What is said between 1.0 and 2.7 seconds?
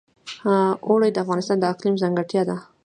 د افغانستان د اقلیم ځانګړتیا ده.